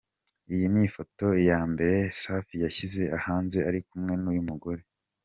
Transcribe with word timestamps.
Iyi 0.53 0.65
niyo 0.71 0.91
foto 0.97 1.25
ya 1.49 1.59
mbere 1.71 1.97
Safi 2.21 2.55
yashyize 2.63 3.01
hanze 3.25 3.57
ari 3.69 3.79
kumwe 3.87 4.13
n'uyu 4.21 4.43
mugore. 4.49 4.83